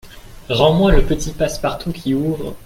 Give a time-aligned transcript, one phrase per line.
[0.49, 2.55] Rends-moi le petit passe-partout qui ouvre…